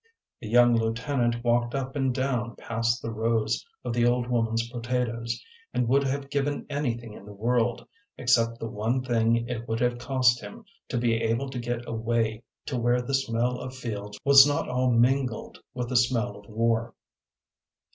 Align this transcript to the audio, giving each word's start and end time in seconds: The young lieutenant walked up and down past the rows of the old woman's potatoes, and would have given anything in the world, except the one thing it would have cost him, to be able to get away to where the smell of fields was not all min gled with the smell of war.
The 0.39 0.47
young 0.49 0.75
lieutenant 0.75 1.43
walked 1.43 1.75
up 1.75 1.95
and 1.95 2.11
down 2.11 2.55
past 2.55 3.03
the 3.03 3.11
rows 3.11 3.63
of 3.83 3.93
the 3.93 4.03
old 4.07 4.25
woman's 4.25 4.67
potatoes, 4.71 5.39
and 5.75 5.87
would 5.87 6.03
have 6.05 6.31
given 6.31 6.65
anything 6.71 7.13
in 7.13 7.23
the 7.23 7.31
world, 7.33 7.87
except 8.17 8.57
the 8.57 8.65
one 8.67 9.03
thing 9.03 9.47
it 9.47 9.67
would 9.67 9.79
have 9.79 9.99
cost 9.99 10.41
him, 10.41 10.65
to 10.89 10.97
be 10.97 11.13
able 11.21 11.51
to 11.51 11.59
get 11.59 11.87
away 11.87 12.41
to 12.65 12.79
where 12.79 13.03
the 13.03 13.13
smell 13.13 13.59
of 13.59 13.75
fields 13.75 14.17
was 14.25 14.47
not 14.47 14.67
all 14.67 14.89
min 14.89 15.27
gled 15.27 15.59
with 15.75 15.89
the 15.89 15.95
smell 15.97 16.35
of 16.35 16.49
war. 16.49 16.95